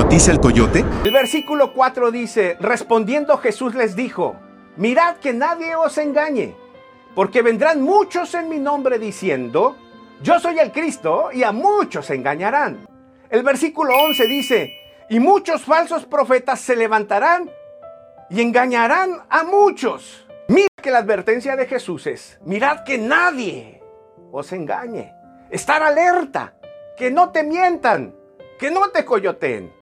hipnotiza 0.00 0.32
el 0.32 0.40
coyote? 0.40 0.82
El 1.04 1.12
versículo 1.12 1.74
4 1.74 2.10
dice, 2.10 2.56
respondiendo 2.58 3.36
Jesús 3.36 3.74
les 3.74 3.94
dijo, 3.94 4.34
mirad 4.76 5.16
que 5.16 5.34
nadie 5.34 5.76
os 5.76 5.98
engañe, 5.98 6.56
porque 7.14 7.42
vendrán 7.42 7.82
muchos 7.82 8.32
en 8.32 8.48
mi 8.48 8.58
nombre 8.58 8.98
diciendo, 8.98 9.76
yo 10.22 10.40
soy 10.40 10.58
el 10.58 10.72
Cristo, 10.72 11.28
y 11.32 11.42
a 11.42 11.52
muchos 11.52 12.08
engañarán. 12.08 12.88
El 13.28 13.42
versículo 13.42 13.94
11 13.94 14.26
dice, 14.26 14.72
y 15.10 15.20
muchos 15.20 15.64
falsos 15.64 16.06
profetas 16.06 16.60
se 16.60 16.76
levantarán 16.76 17.50
y 18.30 18.40
engañarán 18.40 19.24
a 19.28 19.44
muchos. 19.44 20.26
Mira 20.48 20.68
que 20.82 20.90
la 20.90 20.98
advertencia 20.98 21.56
de 21.56 21.66
Jesús 21.66 22.06
es, 22.06 22.38
mirad 22.42 22.84
que 22.84 22.96
nadie 22.96 23.82
os 24.32 24.50
engañe. 24.52 25.12
Estar 25.50 25.82
alerta, 25.82 26.54
que 26.96 27.10
no 27.10 27.32
te 27.32 27.42
mientan, 27.42 28.14
que 28.58 28.70
no 28.70 28.88
te 28.88 29.04
coyoteen. 29.04 29.79